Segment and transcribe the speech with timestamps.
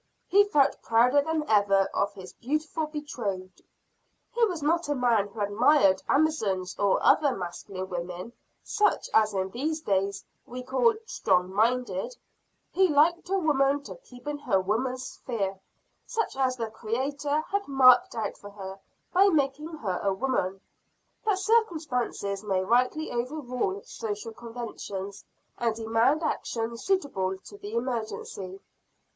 [0.27, 3.61] He felt prouder than ever of his beautiful betrothed.
[4.31, 8.33] He was not a man who admired amazons or other masculine women,
[8.63, 12.15] such, as in these days, we call "strong minded;"
[12.71, 15.59] he liked a woman to keep in her woman's sphere,
[16.07, 18.79] such as the Creator had marked out for her
[19.13, 20.61] by making her a woman;
[21.23, 25.23] but circumstances may rightly overrule social conventions,
[25.59, 28.59] and demand action suitable to the emergency.